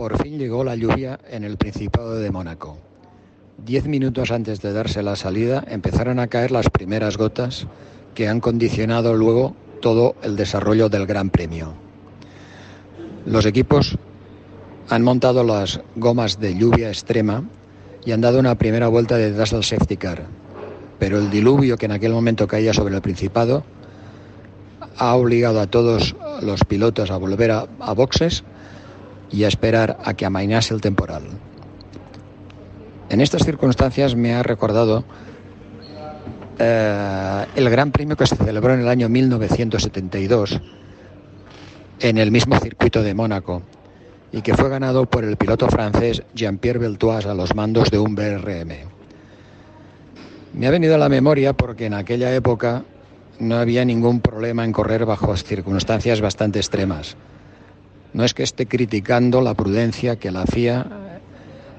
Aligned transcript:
por 0.00 0.22
fin 0.22 0.38
llegó 0.38 0.64
la 0.64 0.76
lluvia 0.76 1.20
en 1.28 1.44
el 1.44 1.58
Principado 1.58 2.14
de 2.14 2.30
Mónaco. 2.30 2.78
Diez 3.58 3.84
minutos 3.84 4.30
antes 4.30 4.62
de 4.62 4.72
darse 4.72 5.02
la 5.02 5.14
salida 5.14 5.62
empezaron 5.68 6.18
a 6.18 6.28
caer 6.28 6.52
las 6.52 6.70
primeras 6.70 7.18
gotas 7.18 7.66
que 8.14 8.26
han 8.26 8.40
condicionado 8.40 9.14
luego 9.14 9.54
todo 9.82 10.14
el 10.22 10.36
desarrollo 10.36 10.88
del 10.88 11.04
Gran 11.04 11.28
Premio. 11.28 11.74
Los 13.26 13.44
equipos 13.44 13.98
han 14.88 15.02
montado 15.02 15.44
las 15.44 15.82
gomas 15.96 16.40
de 16.40 16.54
lluvia 16.54 16.88
extrema 16.88 17.44
y 18.06 18.12
han 18.12 18.22
dado 18.22 18.38
una 18.38 18.54
primera 18.54 18.88
vuelta 18.88 19.18
detrás 19.18 19.50
del 19.50 19.64
safety 19.64 19.98
car, 19.98 20.24
pero 20.98 21.18
el 21.18 21.28
diluvio 21.28 21.76
que 21.76 21.84
en 21.84 21.92
aquel 21.92 22.12
momento 22.12 22.48
caía 22.48 22.72
sobre 22.72 22.94
el 22.94 23.02
Principado 23.02 23.64
ha 25.00 25.14
obligado 25.14 25.60
a 25.60 25.66
todos 25.66 26.14
los 26.42 26.62
pilotos 26.64 27.10
a 27.10 27.16
volver 27.16 27.50
a, 27.50 27.92
boxes 27.94 28.44
y 29.32 29.44
a 29.44 29.48
esperar 29.48 29.98
a 30.04 30.12
que 30.12 30.26
amainase 30.26 30.74
el 30.74 30.82
temporal. 30.82 31.22
En 33.08 33.22
estas 33.22 33.44
circunstancias 33.44 34.14
me 34.14 34.34
ha 34.34 34.42
recordado 34.42 35.04
eh, 36.58 37.46
el 37.56 37.70
Gran 37.70 37.92
Premio 37.92 38.14
que 38.14 38.26
se 38.26 38.36
celebró 38.36 38.74
en 38.74 38.80
el 38.80 38.88
año 38.88 39.08
1972 39.08 40.60
en 42.00 42.18
el 42.18 42.30
mismo 42.30 42.58
circuito 42.58 43.02
de 43.02 43.14
Mónaco 43.14 43.62
y 44.32 44.42
que 44.42 44.54
fue 44.54 44.68
ganado 44.68 45.06
por 45.06 45.24
el 45.24 45.38
piloto 45.38 45.66
francés 45.68 46.22
Jean-Pierre 46.34 46.78
Beltoise 46.78 47.26
a 47.26 47.34
los 47.34 47.54
mandos 47.54 47.90
de 47.90 47.98
un 47.98 48.14
BRM. 48.14 48.70
Me 50.52 50.66
ha 50.66 50.70
venido 50.70 50.94
a 50.94 50.98
la 50.98 51.08
memoria 51.08 51.54
porque 51.54 51.86
en 51.86 51.94
aquella 51.94 52.34
época 52.34 52.84
no 53.40 53.56
había 53.56 53.84
ningún 53.84 54.20
problema 54.20 54.64
en 54.64 54.72
correr 54.72 55.06
bajo 55.06 55.36
circunstancias 55.36 56.20
bastante 56.20 56.58
extremas. 56.58 57.16
No 58.12 58.24
es 58.24 58.34
que 58.34 58.42
esté 58.42 58.66
criticando 58.66 59.40
la 59.40 59.54
prudencia 59.54 60.16
que 60.16 60.30
la 60.30 60.46
FIA 60.46 60.86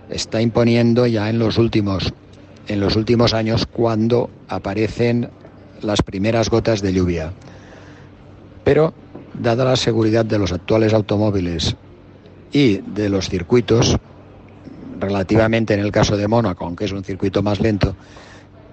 está 0.10 0.42
imponiendo 0.42 1.06
ya 1.08 1.30
en 1.30 1.40
los 1.40 1.58
últimos 1.58 2.14
en 2.68 2.80
los 2.80 2.96
últimos 2.96 3.34
años 3.34 3.66
cuando 3.66 4.30
aparecen 4.48 5.30
las 5.82 6.02
primeras 6.02 6.50
gotas 6.50 6.82
de 6.82 6.94
lluvia. 6.94 7.34
Pero 8.64 8.94
dada 9.34 9.66
la 9.66 9.76
seguridad 9.76 10.26
de 10.26 10.38
los 10.38 10.52
actuales 10.52 10.94
automóviles 10.94 11.76
y 12.52 12.78
de 12.78 13.10
los 13.10 13.30
circuitos, 13.30 13.98
relativamente 15.00 15.74
en 15.74 15.80
el 15.80 15.92
caso 15.92 16.16
de 16.16 16.28
Mónaco, 16.28 16.66
aunque 16.66 16.86
es 16.86 16.92
un 16.92 17.04
circuito 17.04 17.42
más 17.42 17.60
lento, 17.60 17.96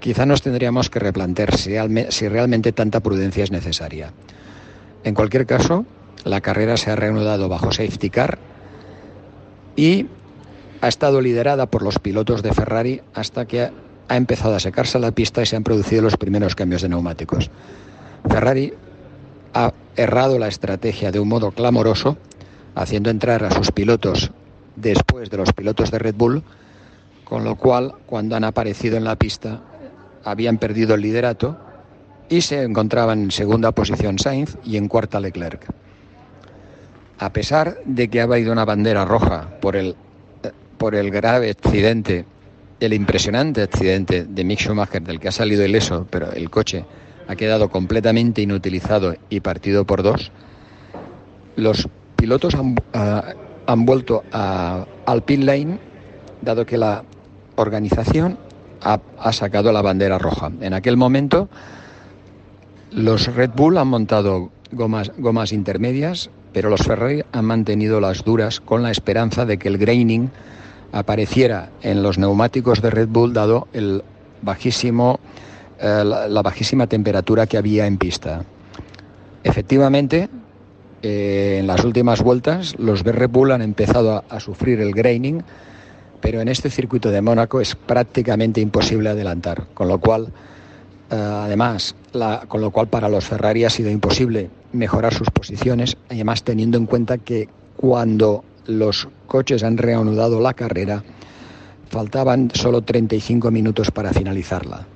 quizá 0.00 0.26
nos 0.26 0.42
tendríamos 0.42 0.90
que 0.90 0.98
replantear 0.98 1.56
si, 1.56 2.28
realmente 2.28 2.72
tanta 2.72 3.00
prudencia 3.00 3.44
es 3.44 3.50
necesaria. 3.50 4.12
En 5.04 5.14
cualquier 5.14 5.46
caso, 5.46 5.84
la 6.24 6.40
carrera 6.40 6.76
se 6.76 6.90
ha 6.90 6.96
reanudado 6.96 7.48
bajo 7.48 7.72
safety 7.72 8.10
car 8.10 8.38
y 9.76 10.06
ha 10.80 10.88
estado 10.88 11.20
liderada 11.20 11.66
por 11.66 11.82
los 11.82 11.98
pilotos 11.98 12.42
de 12.42 12.52
Ferrari 12.52 13.02
hasta 13.14 13.46
que 13.46 13.70
ha 14.08 14.16
empezado 14.16 14.54
a 14.54 14.60
secarse 14.60 14.98
la 14.98 15.12
pista 15.12 15.42
y 15.42 15.46
se 15.46 15.56
han 15.56 15.64
producido 15.64 16.02
los 16.02 16.16
primeros 16.16 16.54
cambios 16.54 16.82
de 16.82 16.88
neumáticos. 16.88 17.50
Ferrari 18.28 18.74
ha 19.54 19.72
errado 19.96 20.38
la 20.38 20.48
estrategia 20.48 21.10
de 21.10 21.20
un 21.20 21.28
modo 21.28 21.50
clamoroso, 21.50 22.16
haciendo 22.74 23.10
entrar 23.10 23.44
a 23.44 23.50
sus 23.50 23.72
pilotos 23.72 24.30
después 24.76 25.30
de 25.30 25.36
los 25.36 25.52
pilotos 25.52 25.90
de 25.90 25.98
Red 25.98 26.14
Bull, 26.14 26.42
con 27.24 27.44
lo 27.44 27.56
cual 27.56 27.94
cuando 28.06 28.36
han 28.36 28.44
aparecido 28.44 28.96
en 28.96 29.04
la 29.04 29.16
pista 29.16 29.60
habían 30.30 30.58
perdido 30.58 30.94
el 30.94 31.02
liderato 31.02 31.58
y 32.28 32.42
se 32.42 32.62
encontraban 32.62 33.22
en 33.22 33.30
segunda 33.30 33.72
posición 33.72 34.18
Sainz 34.18 34.56
y 34.64 34.76
en 34.76 34.88
cuarta 34.88 35.20
Leclerc. 35.20 35.66
A 37.18 37.32
pesar 37.32 37.78
de 37.84 38.08
que 38.08 38.20
ha 38.20 38.24
habido 38.24 38.52
una 38.52 38.64
bandera 38.64 39.04
roja 39.04 39.48
por 39.60 39.76
el, 39.76 39.96
por 40.76 40.94
el 40.94 41.10
grave 41.10 41.50
accidente, 41.50 42.24
el 42.80 42.92
impresionante 42.92 43.62
accidente 43.62 44.24
de 44.24 44.44
Mick 44.44 44.60
Schumacher 44.60 45.02
del 45.02 45.18
que 45.18 45.28
ha 45.28 45.32
salido 45.32 45.64
ileso, 45.64 46.06
pero 46.10 46.30
el 46.32 46.50
coche 46.50 46.84
ha 47.26 47.34
quedado 47.34 47.70
completamente 47.70 48.42
inutilizado 48.42 49.14
y 49.30 49.40
partido 49.40 49.84
por 49.84 50.02
dos, 50.02 50.30
los 51.56 51.88
pilotos 52.16 52.54
han, 52.54 52.76
ah, 52.94 53.34
han 53.66 53.84
vuelto 53.84 54.22
al 54.32 55.22
pit 55.24 55.42
lane, 55.42 55.78
dado 56.40 56.64
que 56.64 56.78
la 56.78 57.04
organización 57.56 58.38
ha, 58.82 59.32
sacado 59.32 59.72
la 59.72 59.82
bandera 59.82 60.18
roja. 60.18 60.50
En 60.60 60.74
aquel 60.74 60.96
momento 60.96 61.48
los 62.90 63.34
Red 63.34 63.50
Bull 63.54 63.78
han 63.78 63.88
montado 63.88 64.50
gomas, 64.72 65.12
gomas 65.18 65.52
intermedias, 65.52 66.30
pero 66.52 66.70
los 66.70 66.82
Ferrari 66.82 67.22
han 67.32 67.44
mantenido 67.44 68.00
las 68.00 68.24
duras 68.24 68.60
con 68.60 68.82
la 68.82 68.90
esperanza 68.90 69.44
de 69.44 69.58
que 69.58 69.68
el 69.68 69.78
graining 69.78 70.30
apareciera 70.92 71.70
en 71.82 72.02
los 72.02 72.18
neumáticos 72.18 72.80
de 72.80 72.90
Red 72.90 73.08
Bull 73.08 73.32
dado 73.32 73.68
el 73.72 74.02
bajísimo, 74.42 75.20
eh, 75.80 76.02
la, 76.04 76.42
bajísima 76.42 76.86
temperatura 76.86 77.46
que 77.46 77.58
había 77.58 77.86
en 77.86 77.98
pista. 77.98 78.44
Efectivamente, 79.44 80.28
eh, 81.02 81.58
en 81.60 81.66
las 81.66 81.84
últimas 81.84 82.22
vueltas 82.22 82.74
los 82.78 83.04
de 83.04 83.12
Red 83.12 83.30
Bull 83.30 83.52
han 83.52 83.62
empezado 83.62 84.24
a 84.28 84.40
sufrir 84.40 84.80
el 84.80 84.92
graining 84.92 85.42
pero 86.20 86.40
en 86.40 86.48
este 86.48 86.70
circuito 86.70 87.10
de 87.10 87.20
Mónaco 87.20 87.60
es 87.60 87.74
prácticamente 87.74 88.60
imposible 88.60 89.10
adelantar, 89.10 89.66
con 89.74 89.88
lo 89.88 89.98
cual, 89.98 90.32
eh, 91.10 91.14
además, 91.14 91.94
con 92.48 92.60
lo 92.60 92.70
cual 92.70 92.88
para 92.88 93.08
los 93.08 93.24
Ferrari 93.24 93.64
ha 93.64 93.70
sido 93.70 93.90
imposible 93.90 94.50
mejorar 94.72 95.14
sus 95.14 95.30
posiciones, 95.30 95.96
además 96.08 96.42
teniendo 96.42 96.78
en 96.78 96.86
cuenta 96.86 97.18
que 97.18 97.48
cuando 97.76 98.44
los 98.66 99.08
coches 99.26 99.62
han 99.62 99.78
reanudado 99.78 100.40
la 100.40 100.54
carrera, 100.54 101.02
faltaban 101.88 102.50
solo 102.54 102.82
35 102.82 103.50
minutos 103.50 103.90
para 103.90 104.12
finalizarla. 104.12 104.86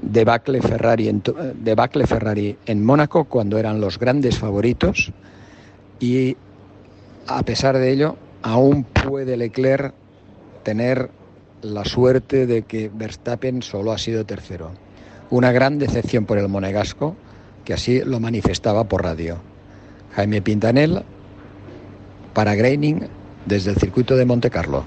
Debacle 0.00 0.60
Ferrari 0.60 1.08
en, 1.08 1.22
debacle 1.60 2.06
Ferrari 2.06 2.56
en 2.66 2.84
Mónaco 2.84 3.24
cuando 3.24 3.58
eran 3.58 3.80
los 3.80 3.98
grandes 3.98 4.38
favoritos 4.38 5.12
y 5.98 6.36
a 7.26 7.42
pesar 7.42 7.78
de 7.78 7.90
ello 7.90 8.16
aún 8.44 8.84
puede 8.84 9.38
Leclerc 9.38 9.94
tener 10.62 11.10
la 11.62 11.84
suerte 11.86 12.46
de 12.46 12.62
que 12.62 12.90
Verstappen 12.92 13.62
solo 13.62 13.90
ha 13.90 13.98
sido 13.98 14.26
tercero. 14.26 14.70
Una 15.30 15.50
gran 15.50 15.78
decepción 15.78 16.26
por 16.26 16.36
el 16.36 16.48
monegasco, 16.48 17.16
que 17.64 17.72
así 17.72 18.00
lo 18.04 18.20
manifestaba 18.20 18.84
por 18.84 19.02
radio. 19.02 19.38
Jaime 20.14 20.42
Pintanel 20.42 21.02
para 22.34 22.54
Graining 22.54 23.08
desde 23.46 23.70
el 23.70 23.78
circuito 23.78 24.14
de 24.14 24.26
Monte 24.26 24.50
Carlo. 24.50 24.84